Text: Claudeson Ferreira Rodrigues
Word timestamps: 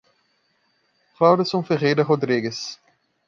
Claudeson 1.15 1.61
Ferreira 1.63 2.01
Rodrigues 2.03 2.79